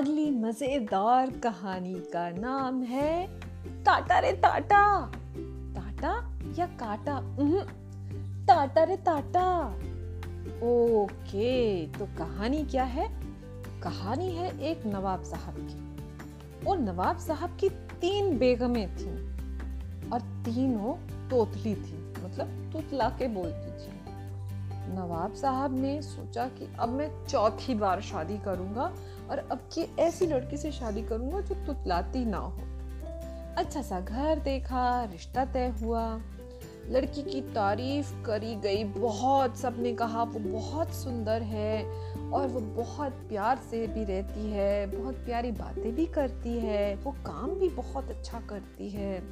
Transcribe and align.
अगली 0.00 0.30
मज़ेदार 0.30 1.30
कहानी 1.30 1.94
का 1.94 2.28
नाम 2.30 2.82
है 2.82 3.26
टाटा 3.84 4.18
रे 4.18 4.32
टाटा। 4.32 5.10
टाटा 5.74 6.12
या 6.58 6.66
काटा? 6.82 7.18
टाटा 8.46 8.84
रे 8.84 8.96
टाटा। 8.96 9.44
ओके 10.66 11.86
तो 11.86 12.06
कहानी 12.18 12.62
क्या 12.64 12.84
है? 12.84 13.08
कहानी 13.82 14.30
है 14.30 14.48
एक 14.60 14.86
नवाब 14.86 15.22
साहब 15.22 15.54
की। 15.60 16.66
और 16.66 16.78
नवाब 16.78 17.18
साहब 17.18 17.56
की 17.60 17.68
तीन 18.00 18.38
बेगमें 18.38 18.96
थीं 18.96 20.10
और 20.10 20.20
तीनों 20.44 20.94
तोतली 21.28 21.74
थी 21.74 22.02
मतलब 22.24 22.72
तुतला 22.72 23.08
के 23.08 23.28
बोलती 23.28 23.70
थी। 23.76 23.98
नवाब 24.94 25.34
साहब 25.34 25.78
ने 25.78 26.02
सोचा 26.02 26.46
कि 26.48 26.74
अब 26.78 26.88
मैं 26.88 27.26
चौथी 27.26 27.74
बार 27.74 28.00
शादी 28.00 28.38
करूँगा 28.38 28.92
और 29.30 29.38
अब 29.38 29.58
की 29.58 29.96
ऐसी 29.98 30.26
लड़की 30.26 30.56
से 30.56 30.72
शादी 30.72 31.02
करूँगा 31.02 31.40
जो 31.40 31.54
तुतलाती 31.54 32.24
ना 32.24 32.38
हो। 32.38 32.58
अच्छा 33.56 33.82
सा 33.82 34.00
घर 34.00 34.38
देखा, 34.38 35.04
रिश्ता 35.04 35.44
तय 35.44 35.74
हुआ। 35.82 36.20
लड़की 36.88 37.22
की 37.22 37.40
तारीफ़ 37.40 38.22
करी 38.22 38.54
गई, 38.54 38.84
बहुत 38.84 39.56
सबने 39.56 39.94
कहा, 39.94 40.22
वो 40.22 40.60
बहुत 40.60 40.94
सुंदर 40.94 41.42
है 41.42 41.84
और 42.30 42.48
वो 42.48 42.60
बहुत 42.60 43.12
प्यार 43.12 43.56
से 43.70 43.86
भी 43.86 44.04
रहती 44.04 44.50
है, 44.50 44.86
बहुत 44.86 45.14
प्यारी 45.14 45.52
बातें 45.52 45.94
भी 45.94 46.06
करती 46.06 46.58
है, 46.58 46.96
वो 46.96 47.12
काम 47.12 47.50
भी 47.50 47.68
बहुत 47.68 48.10
अच्छा 48.10 48.40
करती 48.40 48.90
है। 48.90 49.22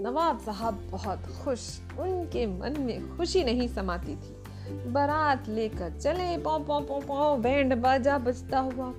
नवाब 0.00 0.38
साहब 0.38 0.88
बहुत 0.90 1.18
खुश, 1.44 1.80
उनके 1.98 2.46
मन 2.46 2.80
में 2.80 3.16
खुशी 3.16 3.44
नहीं 3.44 3.68
समाती 3.68 4.16
थी। 4.16 4.45
बारात 4.70 5.48
लेकर 5.48 5.98
चले, 5.98 6.36
पौ 6.38 6.58
पौ 6.58 6.80
पौ 6.80 7.00
पौ, 7.00 7.36
बैंड 7.36 7.74
बाजा 7.74 8.18
बजता 8.18 8.58
हुआ। 8.58 8.92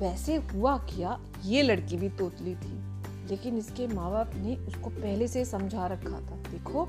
वैसे 0.00 0.36
हुआ 0.36 0.76
क्या, 0.78 1.18
ये 1.44 1.62
लड़की 1.62 1.96
भी 1.96 2.08
तोतली 2.08 2.54
थी, 2.54 2.72
लेकिन 3.30 3.58
इसके 3.58 3.86
माँ 3.86 4.10
बाप 4.10 4.30
ने 4.34 4.56
उसको 4.56 4.90
पहले 4.90 5.28
से 5.28 5.44
समझा 5.44 5.86
रखा 5.86 6.20
था, 6.20 6.36
देखो, 6.50 6.88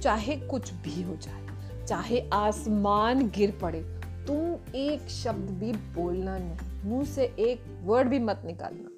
चाहे 0.00 0.36
कुछ 0.36 0.72
भी 0.74 1.02
हो 1.02 1.16
जाए, 1.16 1.86
चाहे 1.86 2.20
आसमान 2.32 3.28
गिर 3.28 3.58
पड़े, 3.62 3.80
तुम 4.26 4.74
एक 4.74 5.08
शब्द 5.10 5.50
भी 5.50 5.72
बोलना 5.72 6.38
नहीं, 6.38 6.90
मुँह 6.90 7.04
से 7.04 7.24
एक 7.38 7.64
वर्ड 7.82 8.08
भी 8.08 8.18
मत 8.18 8.42
निकालना। 8.46 8.88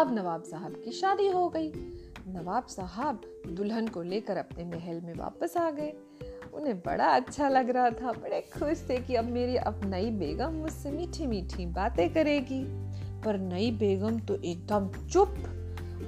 अब 0.00 0.14
नवाब 0.14 0.42
साहब 0.42 0.82
की 0.84 0.92
शादी 0.92 1.28
हो 1.28 1.48
गई। 1.48 1.72
नवाब 2.28 2.66
साहब 2.66 3.20
दुल्हन 3.48 3.88
को 3.88 4.02
लेकर 4.02 4.36
अपने 4.36 4.64
महल 4.64 5.00
में 5.00 5.14
वापस 5.14 5.56
आ 5.56 5.70
गए। 5.70 5.92
उन्हें 6.56 6.78
बड़ा 6.78 7.04
अच्छा 7.04 7.48
लग 7.48 7.70
रहा 7.70 7.90
था, 7.90 8.12
बड़े 8.12 8.40
खुश 8.40 8.86
थे 8.90 8.96
कि 8.96 9.14
अब 9.14 9.24
मेरी, 9.24 9.56
अब 9.56 9.80
नई 9.84 10.10
बेगम 10.10 10.52
मुझसे 10.52 10.90
मीठी 10.90 11.26
मीठी 11.26 11.66
बातें 11.66 12.14
करेगी। 12.14 12.64
पर 13.24 13.38
नई 13.38 13.70
बेगम 13.70 14.18
तो 14.18 14.36
एकदम 14.36 15.08
चुप। 15.08 15.28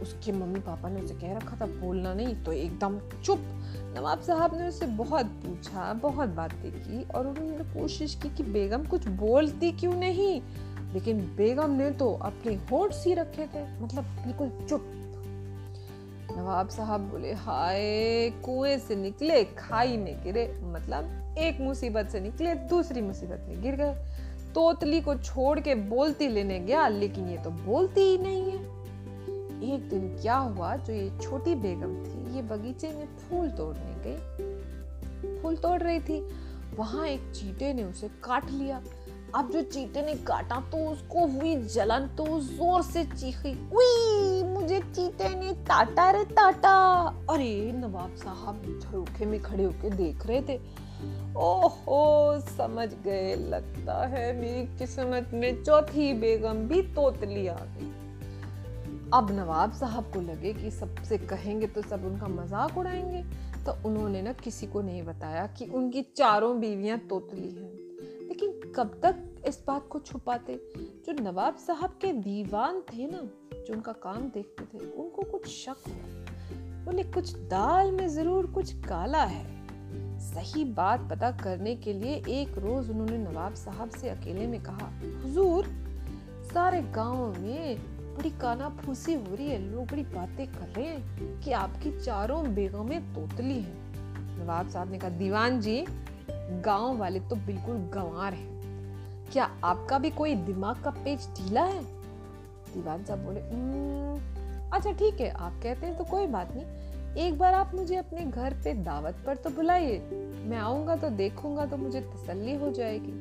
उसके 0.02 0.32
मम्मी 0.32 0.60
पापा 0.60 0.88
ने 0.88 1.00
उसे 1.00 1.14
कह 1.14 1.36
रखा 1.36 1.56
था, 1.56 1.66
बोलना 1.66 2.14
नहीं 2.14 2.44
तो 2.44 2.52
एकदम 2.52 2.98
चुप। 2.98 3.38
नवाब 3.96 4.20
साहब 4.20 4.54
ने 4.54 4.68
उसे 4.68 4.86
बहुत 4.86 5.26
पूछा, 5.26 5.92
बहुत 5.92 6.28
बातें 6.28 6.72
की 6.72 7.02
और 7.02 7.26
उन्होंने 7.26 7.80
कोशिश 7.80 8.14
की 8.14 8.30
कि 8.30 8.42
बेगम 8.42 8.84
कुछ 8.84 9.08
बोलती 9.08 9.72
क्यों 9.72 9.94
नहीं? 9.94 10.42
लेकिन 10.92 11.20
बेगम 11.36 11.70
ने 11.70 11.90
तो 11.90 12.14
अपने 12.14 12.54
होठ 12.54 12.92
सी 12.92 13.14
रखे 13.14 13.46
थे 13.46 13.80
मतलब 13.80 14.04
बिल्कुल 14.04 14.66
चुप। 14.68 15.07
नवाब 16.38 16.68
साहब 16.68 17.00
बोले, 17.00 17.32
हाय, 17.32 18.30
कुएँ 18.44 18.78
से 18.78 18.96
निकले, 18.96 19.44
खाई 19.44 19.96
में 19.96 20.24
गिरे। 20.24 20.60
मतलब 20.62 21.34
एक 21.38 21.60
मुसीबत 21.60 22.08
से 22.08 22.20
निकले, 22.20 22.54
दूसरी 22.54 23.00
मुसीबत 23.00 23.46
में 23.48 23.62
गिर 23.62 23.74
गए। 23.76 23.94
तोतली 24.54 25.00
को 25.00 25.14
छोड़ 25.14 25.60
के 25.60 25.74
बोलती 25.74 26.28
लेने 26.28 26.60
गया, 26.60 26.88
लेकिन 26.88 27.28
ये 27.28 27.38
तो 27.38 27.50
बोलती 27.50 28.00
ही 28.00 28.18
नहीं 28.18 28.42
है। 28.42 28.58
एक 29.74 29.88
दिन 29.88 30.18
क्या 30.22 30.36
हुआ, 30.36 30.76
जो 30.76 30.92
ये 30.92 31.18
छोटी 31.22 31.54
बेगम 31.54 31.94
थी, 31.94 32.36
ये 32.36 32.42
बगीचे 32.42 32.88
में 32.88 33.06
फूल 33.16 33.50
तोड़ने 33.50 34.02
गई। 34.06 35.42
फूल 35.42 35.56
तोड़ 35.56 35.82
रही 35.82 36.00
थी। 36.00 36.28
वहाँ 36.76 37.06
एक 37.06 37.32
चीटे 37.34 37.72
ने 37.72 37.84
उसे 37.84 38.08
काट 38.08 38.50
लिया। 38.50 38.82
अब 39.34 39.50
जो 39.50 39.62
चीटे 39.62 40.02
ने 40.02 40.14
काटा 40.14 40.56
तो 40.60 40.90
उसको 40.90 41.26
हुई 41.26 41.56
जलन 41.56 42.06
तो 42.06 42.40
ज़ोर 42.40 42.82
से 42.82 43.04
चीखी 43.04 43.52
मुझे 44.68 44.80
चीते 44.80 45.28
ने 45.28 45.52
ताटा 45.52 46.10
रे 46.10 46.24
ताटा। 46.24 47.04
अरे, 47.30 47.72
नवाब 47.72 48.14
साहब 48.14 48.80
झरोखे 48.82 49.26
में 49.26 49.42
खड़े 49.42 49.64
होके 49.64 49.90
देख 49.90 50.26
रहे 50.26 50.42
थे। 50.42 50.56
ओहो, 51.36 52.40
समझ 52.40 52.94
गए, 52.94 53.34
लगता 53.36 54.06
है 54.06 54.40
मेरी 54.40 54.78
किस्मत 54.78 55.30
में 55.34 55.64
चौथी 55.64 56.12
बेगम 56.12 56.54
भी 56.54 56.82
तोतली 56.82 57.46
आ 57.46 57.56
गई। 57.56 57.88
अब 59.14 59.28
नवाब 59.30 59.72
साहब 59.72 60.04
को 60.04 60.20
लगे 60.20 60.52
कि 60.52 60.70
सबसे 60.70 61.18
कहेंगे 61.18 61.66
तो 61.66 61.82
सब 61.82 62.04
उनका 62.04 62.28
मज़ाक 62.28 62.78
उड़ाएँगे। 62.78 63.22
तो 63.64 63.88
उन्होंने 63.88 64.22
ना 64.22 64.32
किसी 64.32 64.66
को 64.66 64.82
नहीं 64.82 65.02
बताया 65.02 65.46
कि 65.46 65.66
उनकी 65.66 66.02
चारों 66.02 66.60
बीवियाँ 66.60 66.98
तोतली 66.98 67.48
हैं। 67.48 67.72
लेकिन 68.28 68.72
कब 68.76 69.00
तक 69.02 69.44
इस 69.48 69.64
बात 69.66 69.88
को 69.90 69.98
छुपाते? 69.98 70.60
जो 70.76 71.22
नवाब 71.22 71.56
साहब 71.56 71.90
के 72.00 72.12
दीवान 72.12 72.80
थे 72.80 73.06
ना 73.06 73.47
जो 73.68 73.74
उनका 73.74 73.92
काम 73.92 74.16
देखते 74.16 74.64
थे, 74.64 74.78
उनको 74.78 75.22
कुछ 75.22 75.46
शक 75.46 75.76
हुआ 75.88 76.84
बोले, 76.84 77.02
कुछ 77.02 77.34
दाल 77.36 77.92
में 77.92 78.08
ज़रूर 78.08 78.46
कुछ 78.46 78.72
काला 78.72 79.24
है। 79.24 79.46
सही 80.18 80.64
बात 80.64 81.00
पता 81.10 81.30
करने 81.30 81.76
के 81.76 81.92
लिए 81.92 82.14
एक 82.28 82.58
रोज 82.58 82.90
उन्होंने 82.90 83.18
नवाब 83.18 83.54
साहब 83.54 83.90
से 83.90 84.08
अकेले 84.08 84.46
में 84.46 84.62
कहा, 84.62 84.90
हुजूर, 85.24 85.66
सारे 86.54 86.82
गाँव 86.82 87.40
में 87.40 87.78
बड़ी 88.16 88.30
काना 88.30 88.68
फूसी 88.68 89.14
हो 89.14 89.34
रही 89.34 89.48
है। 89.50 89.58
लोग 89.72 89.84
बड़ी 89.84 90.02
बातें 90.02 90.46
कर 90.46 90.66
रहे 90.66 90.86
हैं 90.86 91.40
कि 91.40 91.52
आपकी 91.52 92.00
चारों 92.00 92.54
बेगमें 92.54 93.14
तोतली 93.14 93.60
हैं। 93.60 93.92
नवाब 94.44 94.68
साहब 94.68 94.90
ने 94.90 94.98
कहा, 94.98 95.10
दीवान 95.10 95.60
जी, 95.60 95.84
गाँव 96.64 96.96
वाले 96.96 97.20
तो 97.20 97.36
बिल्कुल 97.36 97.76
गंवार 97.76 98.34
हैं। 98.34 98.58
क्या 99.32 99.50
आपका 99.64 99.98
भी 99.98 100.10
कोई 100.10 100.34
दिमाग 100.34 100.82
का 100.82 100.90
पेज 100.90 101.28
ढीला 101.28 101.64
है? 101.64 101.97
दीवान 102.68 103.04
साहब 103.04 103.24
बोले 103.24 103.40
अच्छा 104.70 104.90
ठीक 104.90 105.20
है, 105.20 105.30
आप 105.30 105.60
कहते 105.62 105.86
हैं 105.86 105.96
तो 105.98 106.04
कोई 106.04 106.26
बात 106.26 106.54
नहीं। 106.54 106.64
एक 107.18 107.38
बार 107.38 107.54
आप 107.54 107.74
मुझे 107.74 107.96
अपने 107.96 108.24
घर 108.24 108.54
पे 108.64 108.72
दावत 108.74 109.16
पर 109.26 109.36
तो 109.36 109.50
बुलाइए, 109.50 109.98
मैं 110.44 110.58
आऊँगा 110.58 110.96
तो 110.96 111.10
देखूँगा 111.10 111.66
तो 111.66 111.76
मुझे 111.76 112.00
तसल्ली 112.00 112.54
हो 112.54 112.70
जाएगी। 112.70 113.12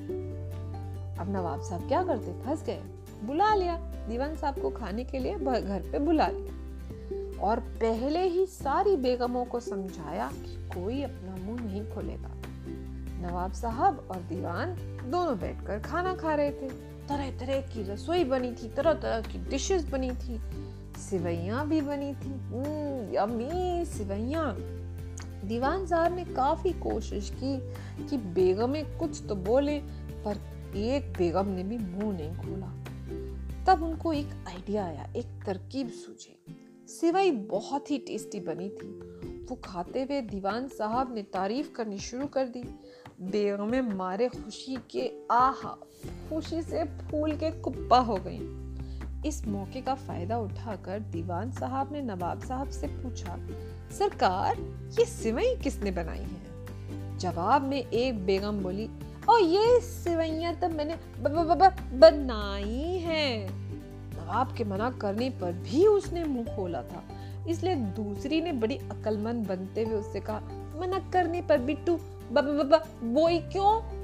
अब 1.20 1.28
नवाब 1.30 1.62
साहब 1.62 1.88
क्या 1.88 2.04
करते, 2.04 2.34
फंस 2.44 2.64
गए। 2.64 2.82
बुला 3.24 3.54
लिया, 3.56 3.76
दीवान 4.10 4.36
साहब 4.36 4.62
को 4.62 4.70
खाने 4.70 5.04
के 5.04 5.20
लिए 5.20 5.36
घर 5.36 5.90
पे 5.92 6.00
बुला 6.00 6.28
लिया। 6.28 6.56
और 7.40 7.60
पहले 7.82 8.22
ही 8.24 8.46
सारी 8.46 8.96
बेगमों 8.98 9.46
को 9.46 9.60
समझाया 9.60 10.30
कि 10.36 10.56
कोई 10.70 11.02
अपना 11.04 11.36
मुँह 11.38 11.62
नहीं 11.62 11.84
खोलेगा। 11.92 12.32
नवाब 13.22 13.52
साहब 13.52 14.08
और 14.12 14.22
दीवान 14.30 14.76
दोनों 15.12 15.38
बैठकर 15.40 15.80
खाना 15.80 16.14
खा 16.16 16.34
रहे 16.36 16.52
थे। 16.52 16.70
तरह 17.10 17.38
तरह 17.40 17.62
की 17.62 17.84
रसोई 17.84 18.24
बनी 18.24 18.52
थी, 18.52 18.70
तरह 18.70 18.94
तरह 18.94 19.22
की 19.22 19.50
डिशेस 19.50 19.86
बनी 19.86 20.12
थी 20.12 20.40
सिवैया 20.98 21.64
भी 21.64 21.82
बनी 21.82 22.14
थी। 22.14 22.32
यम्मी 23.16 23.86
सिवैया 23.86 24.56
दीवान 25.48 25.86
साहब 25.86 26.16
ने 26.16 26.26
काफ़ी 26.26 26.74
कोशिश 26.74 27.32
की 27.44 27.58
कि 28.06 28.18
बेगमें 28.18 28.98
कुछ 28.98 29.24
तो 29.30 29.36
बोले, 29.36 29.80
पर 30.26 30.58
एक 30.76 31.14
बेगम 31.18 31.48
ने 31.48 31.64
भी 31.64 31.78
मुँह 31.78 32.18
नहीं 32.18 32.38
खोला। 32.38 32.68
तब 33.66 33.84
उनको 33.84 34.14
एक 34.14 34.30
आइडिया 34.48 34.86
आया, 34.86 35.14
एक 35.16 35.26
तरकीब 35.46 35.90
सूझी। 35.90 36.44
सिवाई 36.88 37.32
बहुत 37.32 37.92
ही 37.92 37.98
टेस्टी 37.98 38.40
बनी 38.40 38.70
थी। 38.70 38.88
वो 39.46 39.56
खाते 39.56 40.04
हुए 40.04 40.22
दीवान 40.22 40.68
साहब 40.68 41.16
ने 41.16 41.24
तारीफ़ 41.24 41.72
करनी 41.72 41.98
शुरू 41.98 42.26
कर 42.26 42.48
दी। 42.48 42.64
बेगमें 43.22 43.82
मारे 43.82 44.28
खुशी 44.28 44.78
के 44.92 45.12
आहा, 45.32 45.70
खुशी 46.30 46.62
से 46.62 46.84
फूल 46.84 47.32
के 47.32 47.52
कुप्पा 47.52 48.00
हो 48.00 48.20
गई। 48.28 48.40
इस 49.30 49.48
मौके 49.48 49.82
का 49.82 49.96
फ़ायदा 49.96 50.38
उठाकर 50.38 51.00
दीवान 51.00 51.52
साहब 51.52 51.94
ने 51.94 52.02
नवाब 52.02 52.42
साहब 52.42 52.70
से 52.70 52.88
पूछा, 52.88 53.38
सरकार, 54.00 54.58
ये 55.00 55.06
सिवई 55.06 55.56
किसने 55.56 55.92
बनाई 55.92 56.20
है? 56.20 57.18
जवाब 57.18 57.62
में 57.62 57.90
एक 57.90 58.26
बेगम 58.26 58.60
बोली, 58.60 58.90
और 59.30 59.42
ये 59.42 59.82
सिवैया 59.82 60.54
तो 60.54 60.70
मैंने 60.70 60.96
बनाई 62.00 63.00
है। 63.04 63.50
नवाब 64.14 64.56
के 64.58 64.64
मना 64.64 64.92
करने 64.92 65.30
पर 65.30 65.52
भी 65.52 65.88
उसने 65.88 66.24
मुँह 66.24 66.56
खोला 66.56 66.82
था। 66.82 67.04
इसलिए 67.50 67.76
दूसरी 67.76 68.42
ने 68.42 68.52
बड़ी 68.52 68.78
अकलमंद 68.78 69.48
बनते 69.48 69.84
हुए 69.84 69.96
उससे 69.96 70.20
कहा, 70.20 70.40
मना 70.80 71.12
करने 71.14 71.42
पर 71.42 71.58
बिट्टू 71.58 72.00
बोई 72.34 73.40
क्यों? 73.40 73.98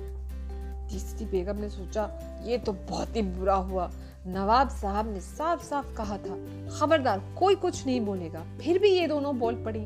तीसरी 0.88 1.26
बेगम 1.26 1.58
ने 1.58 1.70
सोचा, 1.70 2.20
ये 2.46 2.58
तो 2.58 2.72
बहुत 2.72 3.16
ही 3.16 3.22
बुरा 3.22 3.56
हुआ। 3.56 3.92
नवाब 4.28 4.70
साहब 4.70 5.14
ने 5.14 5.20
साफ़ 5.20 5.64
साफ़ 5.64 5.96
कहा 5.96 6.18
था, 6.18 6.36
खबरदार, 6.80 7.22
कोई 7.40 7.56
कुछ 7.56 7.86
नहीं 7.86 8.02
बोलेगा। 8.02 8.46
फिर 8.62 8.80
भी 8.80 8.90
ये 8.90 9.08
दोनों 9.08 9.40
बोल 9.40 9.56
पड़ी। 9.56 9.86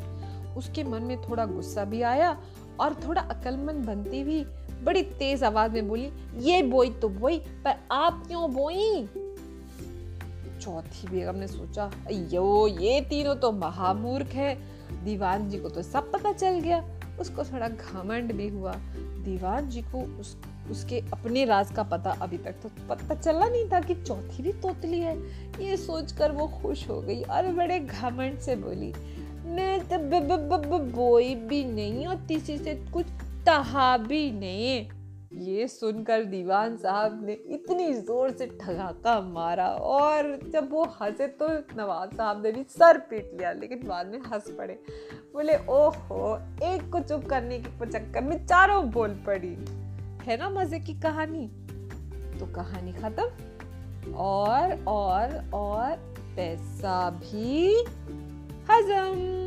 उसके 0.58 0.84
मन 0.84 1.04
में 1.04 1.22
थोड़ा 1.22 1.46
गुस्सा 1.46 1.84
भी 1.84 2.02
आया 2.02 2.38
और 2.80 2.94
थोड़ा 2.94 3.22
अकलमंद 3.22 3.86
बनती 3.86 4.24
भी 4.24 4.46
बड़ी 4.84 5.02
तेज 5.02 5.44
आवाज़ 5.44 5.72
में 5.72 5.88
बोली, 5.88 6.12
ये 6.38 6.64
बोई 6.64 6.90
तो 6.90 7.10
बोई, 7.10 7.38
पर 7.38 7.76
आप 7.92 8.24
क्यों 8.28 8.54
बोई? 8.54 9.10
चौथी 10.62 11.08
बेगम 11.08 11.36
ने 11.36 11.48
सोचा 11.48 11.92
अयो 12.08 12.68
ये 12.68 13.02
तीनों 13.02 13.36
तो 13.36 13.52
महामूर्ख 13.52 14.28
है। 14.28 14.56
दीवान 15.04 15.50
जी 15.50 15.58
को 15.58 15.70
तो 15.70 15.82
सब 15.82 16.12
पता 16.12 16.32
चल 16.32 16.60
गया। 16.60 16.97
उसको 17.20 17.44
थोड़ा 17.44 17.68
घमंड 17.68 18.34
भी 18.34 18.48
हुआ। 18.48 18.74
दीवान 19.24 19.70
जी 19.70 19.82
को 19.82 20.02
उस, 20.20 20.36
उसके 20.72 21.00
अपने 21.14 21.46
राज 21.46 21.72
का 21.72 21.84
पता 21.84 22.12
अभी 22.22 22.38
तक 22.38 22.56
तो 22.64 22.70
पता 22.90 23.16
चला 23.16 23.48
नहीं 23.48 23.66
था 23.72 23.80
कि 23.80 23.96
चौथी 23.96 24.44
भी 24.44 24.52
तोतली 24.62 25.00
है। 25.00 25.18
ये 25.62 25.78
सोचकर 25.78 26.32
वो 26.32 26.48
खुश 26.62 26.88
हो 26.90 27.02
गई 27.02 27.22
और 27.22 27.52
बड़े 27.54 27.80
घमंड 27.80 28.40
से 28.40 28.56
बोली, 28.56 28.94
मैं 29.48 29.80
तो 29.88 29.98
बोई 30.92 31.34
भी 31.36 31.64
नहीं 31.66 32.06
और 32.08 32.16
तीसरी 32.28 32.58
से 32.58 32.76
कुछ 32.94 33.06
तहा 33.46 33.98
भी 33.98 34.32
नहीं। 34.32 34.88
ये 35.34 35.68
सुनकर 35.68 36.24
दीवान 36.24 36.78
साहब 36.78 37.26
ने 37.26 37.34
इतनी 37.34 37.94
ज़ोर 37.94 38.32
से 38.32 38.48
ठगाका 38.62 39.20
मारा 39.22 39.68
और 39.68 40.40
जब 40.50 40.72
वो 40.72 40.84
हंसे 40.84 41.28
तो 41.28 41.48
नवाब 41.50 42.12
साहब 42.14 42.44
ने 42.44 42.52
भी 42.52 42.64
सर 42.64 42.98
पीट 42.98 43.32
लिया, 43.38 43.52
लेकिन 43.52 43.88
बाद 43.88 44.08
में 44.08 44.20
हंस 44.20 44.52
पड़े। 44.52 44.74
बोले, 45.34 45.58
ओहो, 45.58 46.38
एक 46.64 46.92
को 46.92 47.00
चुप 47.00 47.26
करने 47.26 47.60
के 47.60 47.86
चक्कर 47.86 48.22
में 48.22 48.46
चारों 48.48 48.90
बोल 48.90 49.10
पड़ी। 49.10 49.56
है 50.26 50.38
ना 50.38 50.50
मज़े 50.50 50.80
की 50.80 50.94
कहानी? 50.94 51.48
तो 52.40 52.46
कहानी 52.46 52.94
खत्म। 52.94 54.14
और 54.14 54.84
और 54.88 55.50
और, 55.54 55.92
पैसा 56.36 57.10
भी 57.10 57.84
हजम। 58.72 59.38